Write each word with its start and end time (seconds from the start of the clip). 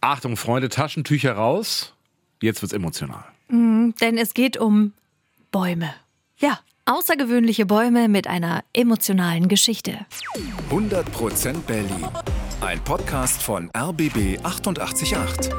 Achtung, 0.00 0.36
Freunde, 0.36 0.70
Taschentücher 0.70 1.34
raus. 1.34 1.92
Jetzt 2.40 2.62
wird's 2.62 2.72
emotional. 2.72 3.24
Denn 3.50 4.16
es 4.16 4.32
geht 4.32 4.56
um 4.56 4.94
Bäume. 5.50 5.92
Ja, 6.38 6.60
außergewöhnliche 6.86 7.66
Bäume 7.66 8.08
mit 8.08 8.26
einer 8.26 8.64
emotionalen 8.72 9.48
Geschichte. 9.48 10.06
100% 10.70 11.60
Berlin. 11.66 12.08
Ein 12.62 12.82
Podcast 12.82 13.42
von 13.42 13.70
RBB 13.76 14.38
888. 14.42 15.52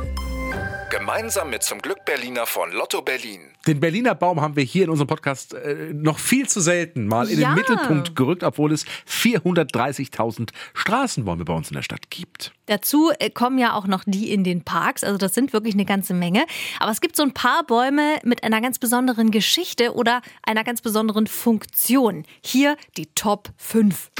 Gemeinsam 0.91 1.49
mit 1.49 1.63
zum 1.63 1.81
Glück 1.81 2.03
Berliner 2.03 2.45
von 2.45 2.69
Lotto 2.73 3.01
Berlin. 3.01 3.39
Den 3.65 3.79
Berliner 3.79 4.13
Baum 4.13 4.41
haben 4.41 4.57
wir 4.57 4.63
hier 4.65 4.83
in 4.83 4.89
unserem 4.89 5.07
Podcast 5.07 5.53
äh, 5.53 5.93
noch 5.93 6.19
viel 6.19 6.49
zu 6.49 6.59
selten 6.59 7.07
mal 7.07 7.29
in 7.29 7.39
Ja. 7.39 7.51
den 7.51 7.55
Mittelpunkt 7.55 8.13
gerückt, 8.13 8.43
obwohl 8.43 8.73
es 8.73 8.85
430.000 9.07 10.49
Straßenbäume 10.73 11.45
bei 11.45 11.53
uns 11.53 11.69
in 11.69 11.75
der 11.75 11.81
Stadt 11.83 12.09
gibt. 12.09 12.51
Dazu 12.65 13.09
äh, 13.19 13.29
kommen 13.29 13.57
ja 13.57 13.73
auch 13.73 13.87
noch 13.87 14.03
die 14.05 14.33
in 14.33 14.43
den 14.43 14.65
Parks, 14.65 15.05
also 15.05 15.17
das 15.17 15.33
sind 15.33 15.53
wirklich 15.53 15.75
eine 15.75 15.85
ganze 15.85 16.13
Menge. 16.13 16.45
Aber 16.81 16.91
es 16.91 16.99
gibt 16.99 17.15
so 17.15 17.23
ein 17.23 17.33
paar 17.33 17.63
Bäume 17.63 18.17
mit 18.25 18.43
einer 18.43 18.59
ganz 18.59 18.77
besonderen 18.77 19.31
Geschichte 19.31 19.93
oder 19.95 20.21
einer 20.43 20.65
ganz 20.65 20.81
besonderen 20.81 21.25
Funktion. 21.25 22.25
Hier 22.43 22.75
die 22.97 23.05
Top 23.15 23.47
5. 23.55 24.11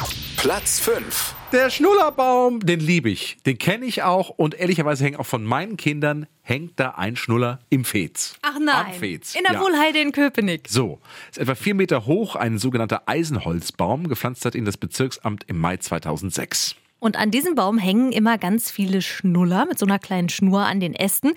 Platz 0.41 0.80
5. 0.80 1.36
Der 1.52 1.70
Schnullerbaum, 1.70 2.62
den 2.62 2.80
liebe 2.80 3.12
ich, 3.12 3.38
den 3.45 3.59
kenne 3.59 3.86
ich 3.86 4.02
auch 4.02 4.30
und 4.30 4.55
ehrlicherweise 4.55 5.04
hängt 5.04 5.20
auch 5.20 5.26
von 5.27 5.44
meinen 5.44 5.77
Kindern 5.77 6.26
hängt 6.41 6.80
da 6.80 6.95
ein 6.98 7.16
Schnuller 7.16 7.59
im 7.70 7.86
Fez. 7.86 8.34
Ach 8.41 8.55
Am 8.55 8.66
nein, 8.66 8.96
Fez. 8.96 9.35
in 9.35 9.44
der 9.44 9.54
ja. 9.54 9.62
Wohlheide 9.62 9.99
in 10.02 10.12
Köpenick. 10.12 10.68
So, 10.68 10.99
ist 11.30 11.38
etwa 11.38 11.54
vier 11.54 11.76
Meter 11.76 12.08
hoch, 12.08 12.35
ein 12.35 12.58
sogenannter 12.58 13.04
Eisenholzbaum, 13.05 14.08
gepflanzt 14.08 14.44
hat 14.44 14.55
ihn 14.55 14.66
das 14.66 14.77
Bezirksamt 14.77 15.44
im 15.46 15.59
Mai 15.59 15.77
2006. 15.77 16.76
Und 16.98 17.18
an 17.18 17.30
diesem 17.30 17.54
Baum 17.54 17.77
hängen 17.77 18.12
immer 18.12 18.40
ganz 18.40 18.71
viele 18.71 19.04
Schnuller 19.04 19.68
mit 19.68 19.77
so 19.77 19.85
einer 19.85 19.99
kleinen 19.99 20.30
Schnur 20.30 20.62
an 20.62 20.80
den 20.80 20.96
Ästen. 20.96 21.34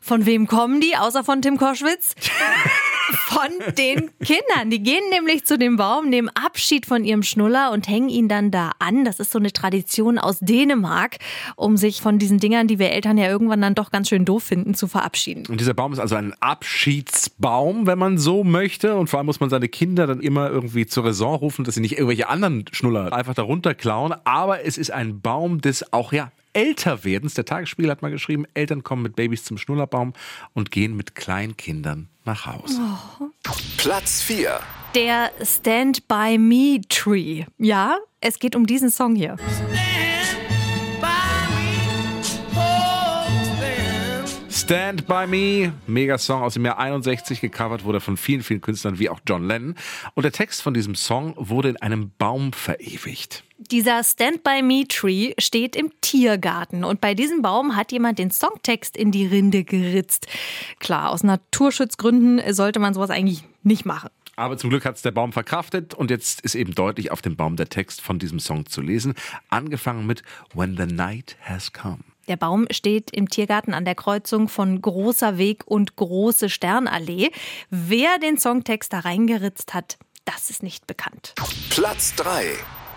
Von 0.00 0.24
wem 0.24 0.46
kommen 0.46 0.80
die, 0.80 0.96
außer 0.96 1.24
von 1.24 1.42
Tim 1.42 1.58
Koschwitz? 1.58 2.14
Von 3.08 3.74
den 3.76 4.10
Kindern. 4.18 4.70
Die 4.70 4.82
gehen 4.82 5.02
nämlich 5.10 5.44
zu 5.44 5.58
dem 5.58 5.76
Baum, 5.76 6.08
nehmen 6.08 6.28
Abschied 6.30 6.86
von 6.86 7.04
ihrem 7.04 7.22
Schnuller 7.22 7.70
und 7.72 7.88
hängen 7.88 8.08
ihn 8.08 8.28
dann 8.28 8.50
da 8.50 8.72
an. 8.78 9.04
Das 9.04 9.20
ist 9.20 9.30
so 9.30 9.38
eine 9.38 9.52
Tradition 9.52 10.18
aus 10.18 10.38
Dänemark, 10.40 11.18
um 11.54 11.76
sich 11.76 12.00
von 12.00 12.18
diesen 12.18 12.38
Dingern, 12.38 12.66
die 12.66 12.78
wir 12.78 12.90
Eltern 12.90 13.18
ja 13.18 13.28
irgendwann 13.28 13.60
dann 13.60 13.74
doch 13.74 13.90
ganz 13.90 14.08
schön 14.08 14.24
doof 14.24 14.42
finden, 14.42 14.74
zu 14.74 14.88
verabschieden. 14.88 15.46
Und 15.48 15.60
dieser 15.60 15.74
Baum 15.74 15.92
ist 15.92 15.98
also 15.98 16.16
ein 16.16 16.34
Abschiedsbaum, 16.40 17.86
wenn 17.86 17.98
man 17.98 18.18
so 18.18 18.42
möchte. 18.42 18.96
Und 18.96 19.08
vor 19.08 19.18
allem 19.18 19.26
muss 19.26 19.40
man 19.40 19.50
seine 19.50 19.68
Kinder 19.68 20.06
dann 20.06 20.20
immer 20.20 20.50
irgendwie 20.50 20.86
zur 20.86 21.04
Raison 21.04 21.36
rufen, 21.36 21.64
dass 21.64 21.74
sie 21.76 21.80
nicht 21.80 21.92
irgendwelche 21.92 22.28
anderen 22.28 22.64
Schnuller 22.72 23.12
einfach 23.12 23.34
darunter 23.34 23.74
klauen. 23.74 24.14
Aber 24.24 24.64
es 24.64 24.78
ist 24.78 24.90
ein 24.90 25.20
Baum 25.20 25.60
des 25.60 25.92
auch, 25.92 26.12
ja, 26.12 26.32
Älterwerdens. 26.56 27.34
Der 27.34 27.44
Tagesspiegel 27.44 27.90
hat 27.90 28.00
mal 28.00 28.10
geschrieben, 28.10 28.46
Eltern 28.54 28.82
kommen 28.82 29.02
mit 29.02 29.14
Babys 29.14 29.44
zum 29.44 29.58
Schnullerbaum 29.58 30.14
und 30.54 30.70
gehen 30.70 30.96
mit 30.96 31.14
Kleinkindern 31.14 32.08
nach 32.24 32.46
Hause. 32.46 32.80
Platz 33.76 34.22
4. 34.22 34.60
Der 34.94 35.30
Stand 35.42 36.08
By 36.08 36.38
Me 36.38 36.80
Tree. 36.88 37.44
Ja, 37.58 37.98
es 38.22 38.38
geht 38.38 38.56
um 38.56 38.66
diesen 38.66 38.90
Song 38.90 39.14
hier. 39.14 39.36
Stand 39.36 39.85
By 44.66 45.26
Me, 45.28 45.72
Megasong 45.86 46.42
aus 46.42 46.54
dem 46.54 46.64
Jahr 46.64 46.78
61, 46.78 47.40
gecovert 47.40 47.84
wurde 47.84 48.00
von 48.00 48.16
vielen, 48.16 48.42
vielen 48.42 48.60
Künstlern 48.60 48.98
wie 48.98 49.08
auch 49.08 49.20
John 49.24 49.46
Lennon. 49.46 49.76
Und 50.14 50.24
der 50.24 50.32
Text 50.32 50.60
von 50.60 50.74
diesem 50.74 50.96
Song 50.96 51.34
wurde 51.36 51.68
in 51.68 51.76
einem 51.76 52.10
Baum 52.18 52.52
verewigt. 52.52 53.44
Dieser 53.58 54.02
Stand 54.02 54.42
By 54.42 54.62
Me 54.62 54.84
Tree 54.88 55.34
steht 55.38 55.76
im 55.76 55.92
Tiergarten 56.00 56.82
und 56.82 57.00
bei 57.00 57.14
diesem 57.14 57.42
Baum 57.42 57.76
hat 57.76 57.92
jemand 57.92 58.18
den 58.18 58.32
Songtext 58.32 58.96
in 58.96 59.12
die 59.12 59.26
Rinde 59.26 59.62
geritzt. 59.62 60.26
Klar, 60.80 61.10
aus 61.10 61.22
Naturschutzgründen 61.22 62.52
sollte 62.52 62.80
man 62.80 62.92
sowas 62.92 63.10
eigentlich 63.10 63.44
nicht 63.62 63.86
machen. 63.86 64.10
Aber 64.34 64.58
zum 64.58 64.70
Glück 64.70 64.84
hat 64.84 64.96
es 64.96 65.02
der 65.02 65.12
Baum 65.12 65.32
verkraftet 65.32 65.94
und 65.94 66.10
jetzt 66.10 66.40
ist 66.40 66.56
eben 66.56 66.74
deutlich 66.74 67.12
auf 67.12 67.22
dem 67.22 67.36
Baum 67.36 67.54
der 67.54 67.68
Text 67.68 68.00
von 68.00 68.18
diesem 68.18 68.40
Song 68.40 68.66
zu 68.66 68.80
lesen. 68.80 69.14
Angefangen 69.48 70.06
mit 70.06 70.22
When 70.54 70.76
the 70.76 70.92
Night 70.92 71.36
Has 71.40 71.72
Come. 71.72 72.00
Der 72.28 72.36
Baum 72.36 72.66
steht 72.70 73.10
im 73.12 73.28
Tiergarten 73.28 73.72
an 73.72 73.84
der 73.84 73.94
Kreuzung 73.94 74.48
von 74.48 74.80
Großer 74.82 75.38
Weg 75.38 75.64
und 75.66 75.96
Große 75.96 76.48
Sternallee. 76.48 77.30
Wer 77.70 78.18
den 78.18 78.38
Songtext 78.38 78.92
da 78.92 79.00
reingeritzt 79.00 79.74
hat, 79.74 79.96
das 80.24 80.50
ist 80.50 80.62
nicht 80.62 80.86
bekannt. 80.86 81.34
Platz 81.70 82.14
3. 82.16 82.46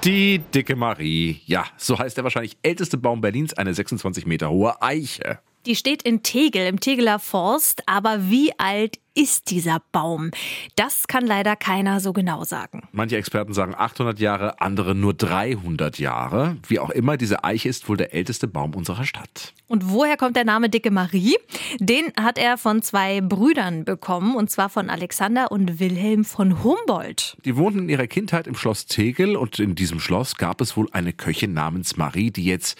Die 0.03 0.39
dicke 0.39 0.75
Marie. 0.75 1.41
Ja, 1.45 1.65
so 1.77 1.99
heißt 1.99 2.17
der 2.17 2.23
wahrscheinlich 2.23 2.57
älteste 2.63 2.97
Baum 2.97 3.21
Berlins, 3.21 3.53
eine 3.53 3.73
26 3.73 4.25
Meter 4.25 4.49
hohe 4.49 4.81
Eiche. 4.81 5.39
Die 5.65 5.75
steht 5.75 6.03
in 6.03 6.23
Tegel, 6.23 6.67
im 6.67 6.79
Tegeler 6.79 7.19
Forst. 7.19 7.83
Aber 7.85 8.29
wie 8.29 8.57
alt 8.57 8.97
ist 9.13 9.51
dieser 9.51 9.81
Baum? 9.91 10.31
Das 10.77 11.07
kann 11.07 11.27
leider 11.27 11.57
keiner 11.57 11.99
so 11.99 12.13
genau 12.13 12.45
sagen. 12.45 12.87
Manche 12.93 13.17
Experten 13.17 13.53
sagen 13.53 13.75
800 13.77 14.19
Jahre, 14.19 14.61
andere 14.61 14.95
nur 14.95 15.13
300 15.13 15.99
Jahre. 15.99 16.55
Wie 16.67 16.79
auch 16.79 16.89
immer, 16.89 17.17
diese 17.17 17.43
Eiche 17.43 17.67
ist 17.67 17.89
wohl 17.89 17.97
der 17.97 18.13
älteste 18.13 18.47
Baum 18.47 18.73
unserer 18.75 19.03
Stadt. 19.03 19.53
Und 19.67 19.89
woher 19.89 20.15
kommt 20.15 20.37
der 20.37 20.45
Name 20.45 20.69
Dicke 20.69 20.91
Marie? 20.91 21.35
Den 21.79 22.13
hat 22.19 22.37
er 22.37 22.57
von 22.57 22.81
zwei 22.81 23.19
Brüdern 23.19 23.83
bekommen, 23.83 24.35
und 24.35 24.49
zwar 24.49 24.69
von 24.69 24.89
Alexander 24.89 25.51
und 25.51 25.79
Wilhelm 25.79 26.23
von 26.23 26.63
Humboldt. 26.63 27.37
Die 27.43 27.57
wohnten 27.57 27.79
in 27.79 27.89
ihrer 27.89 28.07
Kindheit 28.07 28.47
im 28.47 28.55
Schloss 28.55 28.85
Tegel 28.85 29.35
und 29.35 29.59
in 29.59 29.75
diesem 29.75 29.99
Schloss 29.99 30.37
gab 30.37 30.61
es 30.61 30.77
wohl 30.77 30.87
eine 30.93 31.11
Köchin 31.11 31.53
namens 31.53 31.97
Marie, 31.97 32.31
die 32.31 32.45
jetzt 32.45 32.79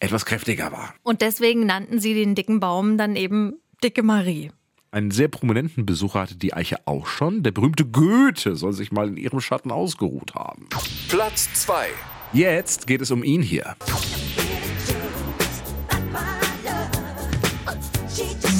etwas 0.00 0.24
kräftiger 0.24 0.72
war. 0.72 0.94
Und 1.02 1.20
deswegen 1.20 1.66
nannten 1.66 2.00
sie 2.00 2.14
den 2.14 2.34
dicken 2.34 2.60
Baum 2.60 2.98
dann 2.98 3.16
eben 3.16 3.54
Dicke 3.82 4.02
Marie. 4.02 4.50
Einen 4.90 5.10
sehr 5.10 5.28
prominenten 5.28 5.84
Besucher 5.84 6.20
hatte 6.20 6.36
die 6.36 6.54
Eiche 6.54 6.76
auch 6.86 7.06
schon. 7.06 7.42
Der 7.42 7.50
berühmte 7.50 7.84
Goethe 7.84 8.56
soll 8.56 8.72
sich 8.72 8.90
mal 8.90 9.08
in 9.08 9.16
ihrem 9.18 9.40
Schatten 9.40 9.70
ausgeruht 9.70 10.34
haben. 10.34 10.66
Platz 11.08 11.48
2. 11.54 11.88
Jetzt 12.32 12.86
geht 12.86 13.02
es 13.02 13.10
um 13.10 13.22
ihn 13.22 13.42
hier. 13.42 13.76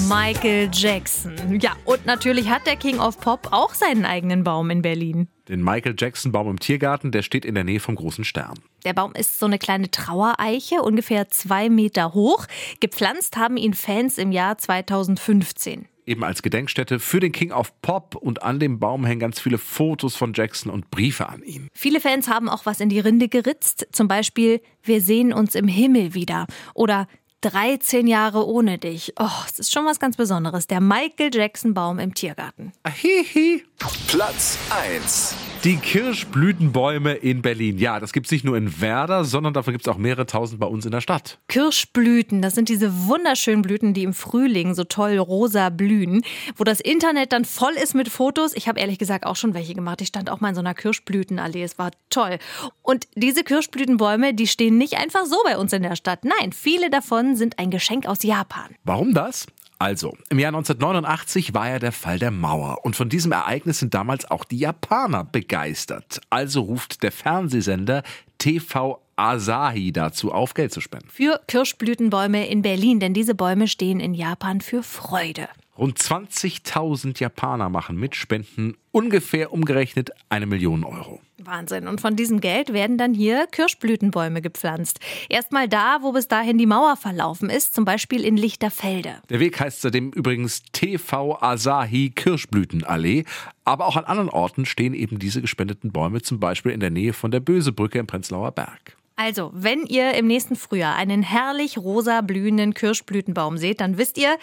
Michael 0.09 0.71
Jackson. 0.73 1.61
Ja, 1.61 1.77
und 1.85 2.07
natürlich 2.07 2.49
hat 2.49 2.67
der 2.67 2.77
King 2.77 2.99
of 2.99 3.21
Pop 3.21 3.49
auch 3.51 3.75
seinen 3.75 4.07
eigenen 4.07 4.43
Baum 4.43 4.71
in 4.71 4.81
Berlin. 4.81 5.29
Den 5.51 5.63
Michael 5.63 5.95
Jackson 5.99 6.33
Baum 6.33 6.49
im 6.49 6.59
Tiergarten, 6.59 7.13
der 7.13 7.21
steht 7.21 7.45
in 7.45 7.55
der 7.55 7.65
Nähe 7.65 7.79
vom 7.79 7.95
großen 7.95 8.25
Stern. 8.25 8.55
Der 8.87 8.95
Baum 8.95 9.13
ist 9.13 9.39
so 9.39 9.45
eine 9.45 9.59
kleine 9.59 9.91
Trauereiche, 9.91 10.81
ungefähr 10.81 11.29
zwei 11.29 11.69
Meter 11.69 12.15
hoch. 12.15 12.47
Gepflanzt 12.81 13.37
haben 13.37 13.59
ihn 13.59 13.75
Fans 13.75 14.17
im 14.17 14.33
Jahr 14.33 14.57
2015. 14.57 15.87
Eben 16.07 16.25
als 16.25 16.41
Gedenkstätte 16.41 17.01
für 17.01 17.21
den 17.21 17.33
King 17.33 17.53
of 17.53 17.79
Pop 17.83 18.17
und 18.17 18.43
an 18.43 18.59
dem 18.59 18.79
Baum 18.79 19.05
hängen 19.05 19.21
ganz 19.21 19.41
viele 19.41 19.59
Fotos 19.59 20.17
von 20.17 20.33
Jackson 20.33 20.73
und 20.73 20.91
Briefe 20.91 21.29
an 21.29 21.43
ihn. 21.43 21.69
Viele 21.75 22.01
Fans 22.01 22.29
haben 22.29 22.49
auch 22.49 22.65
was 22.65 22.81
in 22.81 22.89
die 22.89 23.01
Rinde 23.01 23.29
geritzt. 23.29 23.87
Zum 23.93 24.09
Beispiel, 24.09 24.63
wir 24.83 25.03
sehen 25.03 25.35
uns 25.35 25.55
im 25.55 25.69
Himmel 25.69 26.15
wieder. 26.15 26.47
Oder 26.73 27.07
13 27.41 28.07
Jahre 28.07 28.47
ohne 28.47 28.79
dich. 28.79 29.13
Oh, 29.19 29.29
es 29.47 29.59
ist 29.59 29.73
schon 29.73 29.85
was 29.87 30.01
ganz 30.01 30.17
Besonderes. 30.17 30.67
Der 30.67 30.81
Michael 30.81 31.31
Jackson 31.33 31.73
Baum 31.73 31.99
im 31.99 32.15
Tiergarten. 32.15 32.73
Ahihi. 32.83 33.65
Platz 34.09 34.59
1. 34.71 35.35
Die 35.65 35.77
Kirschblütenbäume 35.77 37.15
in 37.15 37.43
Berlin. 37.43 37.79
Ja, 37.79 37.99
das 37.99 38.13
gibt's 38.13 38.31
nicht 38.31 38.45
nur 38.45 38.57
in 38.57 38.81
Werder, 38.81 39.25
sondern 39.25 39.55
davon 39.55 39.73
gibt's 39.75 39.89
auch 39.89 39.97
mehrere 39.97 40.25
tausend 40.25 40.61
bei 40.61 40.69
uns 40.69 40.85
in 40.85 40.93
der 40.93 41.01
Stadt. 41.01 41.41
Kirschblüten, 41.49 42.43
das 42.43 42.55
sind 42.55 42.69
diese 42.69 43.09
wunderschönen 43.09 43.63
Blüten, 43.63 43.93
die 43.93 44.05
im 44.05 44.15
Frühling 44.15 44.75
so 44.75 44.85
toll 44.85 45.19
rosa 45.19 45.71
blühen, 45.71 46.23
wo 46.57 46.63
das 46.63 46.79
Internet 46.79 47.33
dann 47.33 47.45
voll 47.45 47.73
ist 47.73 47.97
mit 47.97 48.09
Fotos. 48.09 48.55
Ich 48.55 48.69
habe 48.69 48.79
ehrlich 48.79 48.99
gesagt 48.99 49.27
auch 49.27 49.35
schon 49.35 49.53
welche 49.53 49.75
gemacht. 49.75 50.01
Ich 50.01 50.09
stand 50.09 50.31
auch 50.31 50.41
mal 50.41 50.51
in 50.51 50.55
so 50.55 50.61
einer 50.61 50.75
Kirschblütenallee. 50.75 51.65
Es 51.65 51.77
war 51.77 51.91
toll. 52.09 52.39
Und 52.83 53.09
diese 53.17 53.43
Kirschblütenbäume, 53.43 54.35
die 54.35 54.47
stehen 54.47 54.79
nicht 54.79 54.97
einfach 54.97 55.27
so 55.27 55.39
bei 55.43 55.59
uns 55.59 55.73
in 55.73 55.83
der 55.83 55.97
Stadt. 55.97 56.25
Nein, 56.25 56.53
viele 56.53 56.89
davon 56.89 57.35
sind 57.35 57.59
ein 57.59 57.71
Geschenk 57.71 58.07
aus 58.07 58.23
Japan. 58.23 58.77
Warum 58.85 59.13
das? 59.13 59.47
Also, 59.81 60.17
im 60.29 60.41
Jahr 60.41 60.49
1989 60.49 61.55
war 61.55 61.69
ja 61.69 61.79
der 61.79 61.93
Fall 61.93 62.19
der 62.19 62.33
Mauer 62.33 62.85
und 62.85 62.97
von 62.97 63.09
diesem 63.09 63.31
Ereignis 63.31 63.79
sind 63.79 63.95
damals 63.95 64.29
auch 64.29 64.45
die 64.45 64.59
Japaner 64.59 65.25
begeistert. 65.25 66.21
Also 66.31 66.63
ruft 66.63 67.05
der 67.05 67.13
Fernsehsender 67.13 68.03
TV 68.39 69.01
Asahi 69.15 69.93
dazu 69.93 70.33
auf, 70.33 70.55
Geld 70.55 70.73
zu 70.73 70.81
spenden. 70.81 71.09
Für 71.11 71.41
Kirschblütenbäume 71.47 72.49
in 72.49 72.63
Berlin, 72.63 72.99
denn 72.99 73.15
diese 73.15 73.37
Bäume 73.37 73.69
stehen 73.69 74.01
in 74.01 74.15
Japan 74.15 74.61
für 74.61 74.83
Freude. 74.83 75.49
Rund 75.77 75.97
20.000 75.97 77.21
Japaner 77.21 77.69
machen 77.69 77.97
mit, 77.97 78.17
spenden 78.17 78.77
ungefähr 78.91 79.53
umgerechnet 79.53 80.11
eine 80.29 80.47
Million 80.47 80.83
Euro. 80.83 81.21
Wahnsinn. 81.45 81.89
Und 81.89 82.01
von 82.01 82.17
diesem 82.17 82.41
Geld 82.41 82.73
werden 82.73 82.99
dann 82.99 83.15
hier 83.15 83.47
Kirschblütenbäume 83.51 84.43
gepflanzt. 84.43 85.01
Erstmal 85.29 85.69
da, 85.69 85.99
wo 86.03 86.13
bis 86.13 86.29
dahin 86.29 86.59
die 86.59 86.67
Mauer 86.67 86.97
verlaufen 86.97 87.51
ist, 87.51 87.75
zum 87.75 87.85
Beispiel 87.85 88.25
in 88.25 88.37
Lichterfelde. 88.37 89.17
Der 89.29 89.41
Weg 89.41 89.61
heißt 89.61 89.83
seitdem 89.83 90.11
übrigens 90.11 90.63
TV 90.73 91.41
Asahi 91.41 92.11
Kirschblütenallee. 92.11 93.25
Aber 93.65 93.87
auch 93.87 93.97
an 93.97 94.05
anderen 94.05 94.31
Orten 94.31 94.67
stehen 94.67 94.95
eben 94.95 95.19
diese 95.19 95.41
gespendeten 95.41 95.93
Bäume, 95.93 96.23
zum 96.23 96.41
Beispiel 96.41 96.73
in 96.73 96.81
der 96.81 96.91
Nähe 96.91 97.13
von 97.13 97.31
der 97.31 97.41
Bösebrücke 97.41 97.99
im 97.99 98.07
Prenzlauer 98.07 98.53
Berg. 98.53 98.97
Also, 99.21 99.51
wenn 99.53 99.85
ihr 99.85 100.15
im 100.15 100.29
nächsten 100.29 100.55
Frühjahr 100.55 100.95
einen 100.95 101.25
herrlich 101.25 101.77
rosa 101.77 102.21
blühenden 102.21 102.73
Kirschblütenbaum 102.73 103.59
seht, 103.59 103.81
dann 103.81 103.99
wisst 103.99 104.17
ihr, 104.17 104.39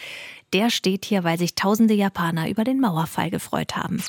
der 0.52 0.70
steht 0.70 1.06
hier, 1.06 1.24
weil 1.24 1.40
sich 1.40 1.56
tausende 1.56 1.94
Japaner 1.94 2.50
über 2.50 2.66
den 2.66 2.82
Mauerfall 2.82 3.30
gefreut 3.30 3.78
haben. 3.78 4.04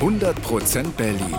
100% 0.00 0.90
Berlin. 0.96 1.38